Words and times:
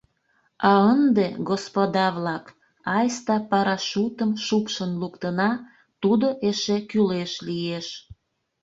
А 0.69 0.69
ынде, 0.93 1.27
господа-влак, 1.49 2.45
айста 2.97 3.37
парашютым 3.49 4.31
шупшын 4.45 4.91
луктына, 5.01 5.51
тудо 6.01 6.27
эше 6.49 6.77
кӱлеш 6.89 7.31
лиеш. 7.47 7.87